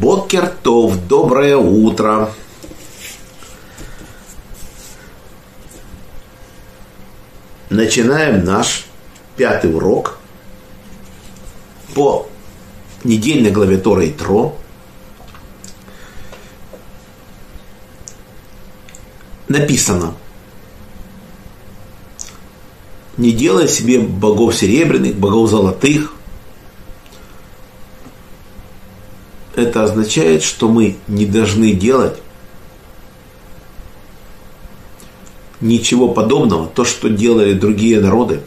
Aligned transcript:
Бокертов, 0.00 1.06
доброе 1.06 1.56
утро. 1.56 2.32
Начинаем 7.70 8.44
наш 8.44 8.86
пятый 9.36 9.72
урок 9.72 10.18
по 11.94 12.28
недельной 13.04 13.52
главе 13.52 13.78
Тора 13.78 14.04
и 14.04 14.10
Тро. 14.10 14.56
Написано, 19.46 20.14
не 23.16 23.30
делай 23.30 23.68
себе 23.68 24.00
богов 24.00 24.56
серебряных, 24.56 25.14
богов 25.14 25.48
золотых. 25.50 26.13
Это 29.56 29.84
означает, 29.84 30.42
что 30.42 30.68
мы 30.68 30.96
не 31.06 31.26
должны 31.26 31.72
делать 31.72 32.18
ничего 35.60 36.08
подобного, 36.08 36.66
то, 36.66 36.84
что 36.84 37.08
делали 37.08 37.54
другие 37.54 38.00
народы, 38.00 38.40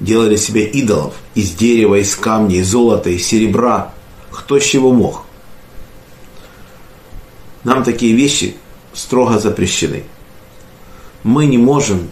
делали 0.00 0.36
себе 0.36 0.66
идолов 0.66 1.14
из 1.34 1.52
дерева, 1.52 1.94
из 1.94 2.14
камня, 2.16 2.56
из 2.56 2.68
золота, 2.68 3.10
из 3.10 3.24
серебра, 3.24 3.94
кто 4.30 4.58
с 4.58 4.64
чего 4.64 4.92
мог. 4.92 5.24
Нам 7.62 7.84
такие 7.84 8.14
вещи 8.14 8.56
строго 8.92 9.38
запрещены. 9.38 10.04
Мы 11.22 11.46
не 11.46 11.56
можем 11.56 12.10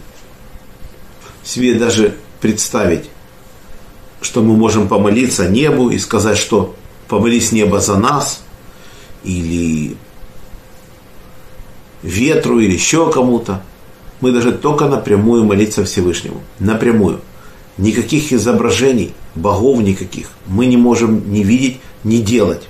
себе 1.43 1.75
даже 1.75 2.15
представить, 2.39 3.09
что 4.21 4.41
мы 4.41 4.55
можем 4.55 4.87
помолиться 4.87 5.49
небу 5.49 5.89
и 5.89 5.99
сказать, 5.99 6.37
что 6.37 6.75
помолись 7.13 7.51
небо 7.51 7.79
за 7.79 7.95
нас, 7.95 8.41
или 9.23 9.95
ветру, 12.01 12.59
или 12.59 12.73
еще 12.73 13.11
кому-то. 13.11 13.61
Мы 14.19 14.31
даже 14.31 14.51
только 14.51 14.87
напрямую 14.87 15.43
молиться 15.43 15.83
Всевышнему. 15.83 16.41
Напрямую. 16.57 17.21
Никаких 17.77 18.33
изображений, 18.33 19.13
богов 19.35 19.79
никаких 19.79 20.29
мы 20.47 20.65
не 20.65 20.77
можем 20.77 21.31
не 21.31 21.43
видеть, 21.43 21.79
не 22.03 22.19
делать. 22.19 22.63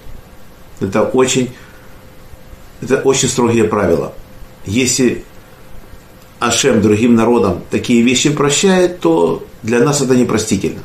Это 0.81 1.03
очень, 1.03 1.50
это 2.81 2.97
очень 2.97 3.30
строгие 3.30 3.63
правила. 3.63 4.13
Если 4.66 5.23
Ашем 6.39 6.81
другим 6.81 7.16
народам 7.16 7.61
такие 7.72 8.02
вещи 8.02 8.30
прощает, 8.30 9.00
то 9.00 9.45
для 9.61 9.80
нас 9.80 10.02
это 10.02 10.17
непростительно. 10.17 10.81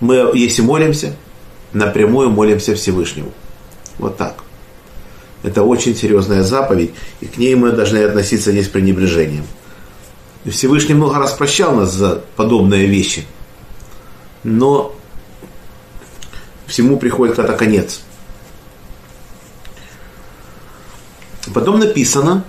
Мы, 0.00 0.30
если 0.32 0.62
молимся, 0.62 1.16
напрямую 1.72 2.30
молимся 2.30 2.74
Всевышнему. 2.74 3.32
Вот 3.98 4.16
так. 4.16 4.44
Это 5.42 5.62
очень 5.62 5.94
серьезная 5.94 6.42
заповедь, 6.42 6.92
и 7.20 7.26
к 7.26 7.38
ней 7.38 7.54
мы 7.54 7.72
должны 7.72 7.98
относиться 7.98 8.52
не 8.52 8.62
с 8.62 8.68
пренебрежением. 8.68 9.44
Всевышний 10.46 10.94
много 10.94 11.18
раз 11.18 11.32
прощал 11.32 11.74
нас 11.74 11.92
за 11.92 12.22
подобные 12.36 12.86
вещи, 12.86 13.24
но 14.42 14.94
всему 16.66 16.98
приходит 16.98 17.36
когда-то 17.36 17.56
конец. 17.56 18.00
Потом 21.54 21.78
написано, 21.78 22.44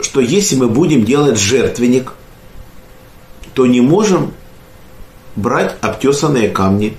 что 0.00 0.20
если 0.20 0.56
мы 0.56 0.68
будем 0.68 1.04
делать 1.04 1.38
жертвенник, 1.38 2.12
то 3.54 3.66
не 3.66 3.80
можем 3.80 4.32
брать 5.36 5.76
обтесанные 5.80 6.48
камни, 6.48 6.96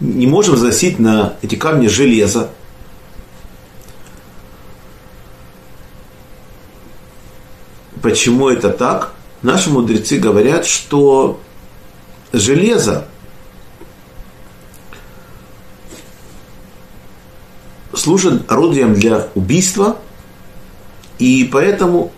не 0.00 0.26
можем 0.26 0.56
засить 0.56 0.98
на 0.98 1.34
эти 1.42 1.54
камни 1.54 1.86
железо. 1.86 2.50
Почему 8.02 8.48
это 8.48 8.70
так? 8.70 9.14
Наши 9.42 9.70
мудрецы 9.70 10.18
говорят, 10.18 10.66
что 10.66 11.40
железо 12.32 13.06
служит 17.94 18.50
орудием 18.50 18.94
для 18.94 19.28
убийства, 19.34 19.98
и 21.18 21.48
поэтому 21.50 22.12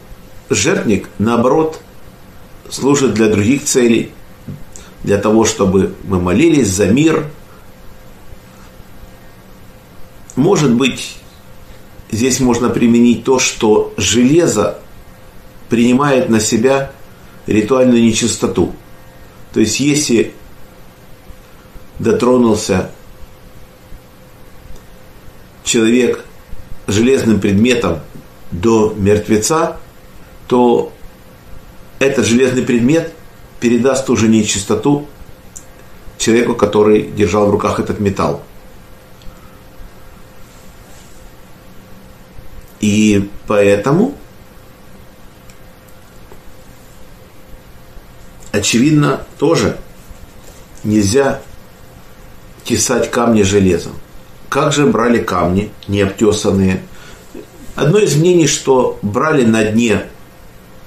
жертвник, 0.50 1.09
наоборот, 1.19 1.81
служит 2.71 3.15
для 3.15 3.28
других 3.28 3.65
целей, 3.65 4.12
для 5.05 5.19
того, 5.19 5.44
чтобы 5.44 5.94
мы 6.05 6.21
молились 6.21 6.69
за 6.69 6.87
мир. 6.87 7.27
Может 10.38 10.72
быть, 10.72 11.16
здесь 12.12 12.38
можно 12.38 12.69
применить 12.69 13.25
то, 13.25 13.41
что 13.41 13.93
железо 13.97 14.78
принимает 15.69 16.28
на 16.28 16.38
себя 16.38 16.93
ритуальную 17.49 18.04
нечистоту. 18.04 18.72
То 19.53 19.59
есть, 19.59 19.81
если 19.81 20.32
дотронулся 21.99 22.93
человек 25.65 26.25
железным 26.87 27.41
предметом 27.41 27.99
до 28.53 28.94
мертвеца, 28.97 29.78
то 30.47 30.93
этот 31.99 32.26
железный 32.26 32.62
предмет 32.62 33.12
передаст 33.59 34.06
ту 34.06 34.16
же 34.16 34.28
нечистоту 34.28 35.09
человеку, 36.16 36.55
который 36.55 37.10
держал 37.10 37.49
в 37.49 37.50
руках 37.50 37.81
этот 37.81 37.99
металл. 37.99 38.44
И 42.81 43.28
поэтому, 43.47 44.15
очевидно, 48.53 49.22
тоже 49.39 49.78
нельзя 50.84 51.41
тесать 52.65 53.11
камни 53.11 53.43
железом. 53.43 53.93
Как 54.49 54.72
же 54.72 54.87
брали 54.87 55.19
камни, 55.19 55.71
необтесанные, 55.88 56.83
Одно 57.78 58.00
из 58.00 58.17
мнений, 58.17 58.49
что 58.49 58.99
брали 59.03 59.44
на 59.44 59.62
дне 59.62 60.06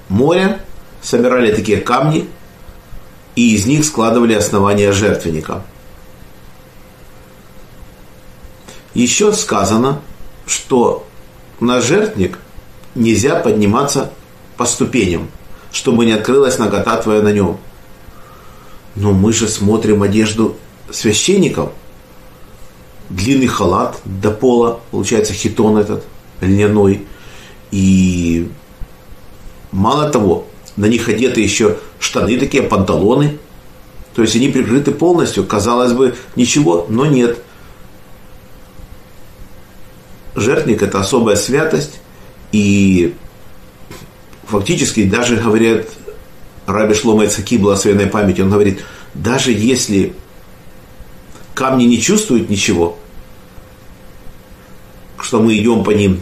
моря, 0.10 0.60
собирали 1.02 1.56
такие 1.56 1.78
камни 1.78 2.28
и 3.38 3.56
из 3.56 3.66
них 3.66 3.86
складывали 3.86 4.34
основание 4.34 4.92
жертвенника. 4.92 5.64
Еще 8.94 9.32
сказано, 9.32 10.02
что 10.46 11.08
на 11.62 11.80
жертвник 11.80 12.40
нельзя 12.96 13.36
подниматься 13.36 14.12
по 14.58 14.66
ступеням, 14.66 15.30
чтобы 15.72 16.06
не 16.06 16.12
открылась 16.12 16.58
нагота 16.58 16.98
твоя 16.98 17.22
на 17.22 17.32
нем. 17.32 17.58
Но 18.96 19.14
мы 19.14 19.32
же 19.32 19.48
смотрим 19.48 20.04
одежду 20.04 20.58
священников. 20.90 21.72
Длинный 23.10 23.48
халат 23.48 24.00
до 24.04 24.32
пола, 24.32 24.82
получается 24.92 25.34
хитон 25.34 25.78
этот– 25.78 26.04
льняной. 26.42 27.06
И 27.72 28.50
мало 29.72 30.10
того, 30.10 30.48
на 30.76 30.86
них 30.86 31.08
одеты 31.08 31.42
еще 31.42 31.78
штаны 32.00 32.38
такие, 32.38 32.64
панталоны. 32.64 33.38
То 34.16 34.22
есть 34.22 34.36
они 34.36 34.50
прикрыты 34.50 34.92
полностью. 34.92 35.46
Казалось 35.46 35.94
бы, 35.94 36.16
ничего, 36.36 36.86
но 36.90 37.06
нет. 37.06 37.40
Жертвник– 40.36 40.82
это 40.84 41.00
особая 41.00 41.36
святость. 41.36 42.00
И 42.52 43.16
фактически 44.46 45.04
даже 45.04 45.38
говорят, 45.38 45.88
Раби 46.66 46.94
Шлома 46.94 47.26
Ицаки, 47.26 47.58
благословенной 47.58 48.08
памяти, 48.08 48.42
он 48.42 48.50
говорит, 48.50 48.84
даже 49.14 49.52
если 49.52 50.14
камни 51.54 51.86
не 51.86 52.00
чувствуют 52.02 52.50
ничего, 52.50 52.98
что 55.20 55.42
мы 55.42 55.58
идем 55.58 55.84
по 55.84 55.92
ним 55.92 56.22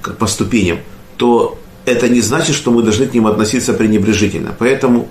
как 0.00 0.18
по 0.18 0.26
ступеням, 0.26 0.78
то 1.16 1.58
это 1.84 2.08
не 2.08 2.20
значит, 2.20 2.56
что 2.56 2.70
мы 2.70 2.82
должны 2.82 3.06
к 3.06 3.14
ним 3.14 3.26
относиться 3.26 3.74
пренебрежительно. 3.74 4.54
Поэтому 4.58 5.08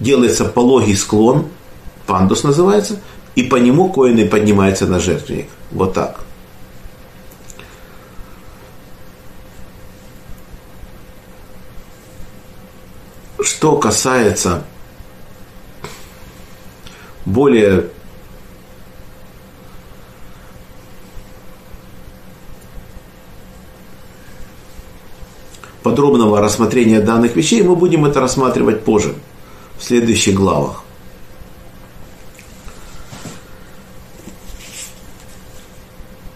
делается 0.00 0.44
пологий 0.44 0.96
склон, 0.96 1.46
пандус 2.06 2.42
называется, 2.42 3.00
и 3.34 3.42
по 3.42 3.56
нему 3.56 3.88
коины 3.88 4.26
поднимаются 4.26 4.86
на 4.86 5.00
жертвенник. 5.00 5.48
Вот 5.70 5.94
так. 5.94 6.20
Что 13.42 13.76
касается 13.76 14.64
более 17.24 17.90
подробного 25.82 26.40
рассмотрения 26.40 27.00
данных 27.00 27.36
вещей, 27.36 27.62
мы 27.62 27.76
будем 27.76 28.04
это 28.04 28.20
рассматривать 28.20 28.84
позже, 28.84 29.14
в 29.78 29.84
следующих 29.84 30.34
главах. 30.34 30.82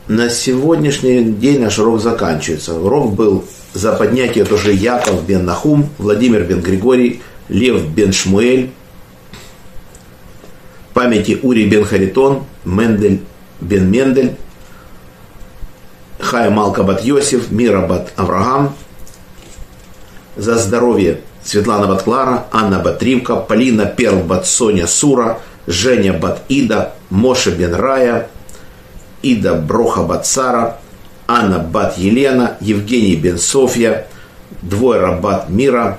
на 0.08 0.30
сегодняшний 0.30 1.24
день 1.24 1.60
наш 1.60 1.78
урок 1.78 2.00
заканчивается. 2.00 2.74
Урок 2.74 3.14
был 3.14 3.44
за 3.76 3.92
поднятие 3.92 4.44
тоже 4.44 4.72
Яков 4.72 5.26
бен 5.26 5.44
Нахум, 5.44 5.90
Владимир 5.98 6.44
бен 6.44 6.60
Григорий, 6.62 7.20
Лев 7.50 7.86
бен 7.88 8.10
Шмуэль, 8.10 8.70
памяти 10.94 11.38
Ури 11.42 11.66
бен 11.66 11.84
Харитон, 11.84 12.44
Мендель 12.64 13.20
бен 13.60 13.90
Мендель, 13.90 14.36
Хая 16.18 16.50
Малка 16.50 16.84
бат 16.84 17.04
Йосиф, 17.04 17.50
Мира 17.50 17.86
бат 17.86 18.14
Авраам, 18.16 18.74
за 20.36 20.54
здоровье 20.54 21.20
Светлана 21.44 21.86
бат 21.86 22.02
Клара, 22.02 22.44
Анна 22.52 22.78
бат 22.78 23.02
Ривка, 23.02 23.36
Полина 23.36 23.84
Перл 23.84 24.22
бат 24.22 24.46
Соня 24.46 24.86
Сура, 24.86 25.38
Женя 25.68 26.14
бат 26.14 26.42
Ида, 26.48 26.94
Моше 27.10 27.50
бен 27.50 27.74
Рая, 27.74 28.28
Ида 29.22 29.54
Броха 29.54 30.02
бат 30.02 30.26
Сара, 30.26 30.78
Анна 31.26 31.58
бат 31.58 31.98
Елена, 31.98 32.56
Евгений 32.60 33.16
бен 33.16 33.38
Софья, 33.38 34.06
Двойра 34.62 35.18
бат 35.20 35.48
Мира, 35.48 35.98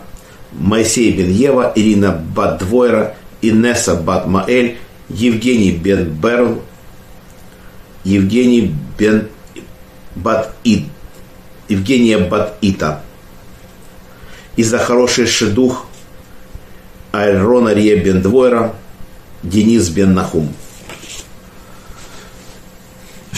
Моисей 0.54 1.12
бен 1.12 1.30
Ева, 1.30 1.74
Ирина 1.76 2.12
бат 2.12 2.60
Двойра, 2.60 3.16
Инесса 3.42 3.96
бат 3.96 4.28
Маэль, 4.28 4.78
Евгений 5.10 5.72
бен 5.72 6.10
Берл, 6.10 6.62
Евгений 8.04 8.74
бен 8.98 9.28
бат 10.16 10.54
Ид, 10.64 10.86
Евгения 11.68 12.20
бат 12.20 12.58
Ита. 12.62 13.02
И 14.56 14.64
за 14.64 14.80
хороший 14.80 15.28
шедух 15.28 15.88
Айрона 17.12 17.74
Рия 17.74 18.02
бен 18.02 18.22
Двойра, 18.22 18.74
Денис 19.44 19.90
бен 19.90 20.14
Нахум. 20.14 20.54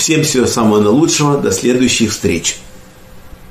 Всем 0.09 0.23
всего 0.23 0.47
самого 0.47 0.79
наилучшего. 0.79 1.38
До 1.38 1.51
следующих 1.51 2.09
встреч. 2.09 2.57